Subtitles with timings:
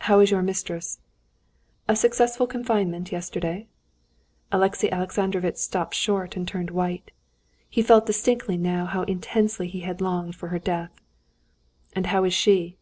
[0.00, 0.98] "How is your mistress?"
[1.86, 3.68] "A successful confinement yesterday."
[4.50, 7.12] Alexey Alexandrovitch stopped short and turned white.
[7.68, 11.00] He felt distinctly now how intensely he had longed for her death.
[11.94, 12.78] "And how is she?"